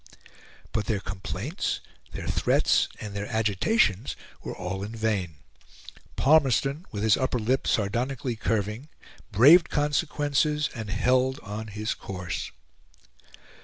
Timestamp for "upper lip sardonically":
7.17-8.35